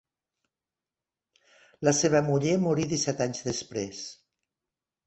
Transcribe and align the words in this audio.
La 1.89 1.95
seva 1.99 2.23
muller 2.33 2.57
morí 2.65 2.89
disset 2.95 3.25
anys 3.29 3.47
després. 3.53 4.07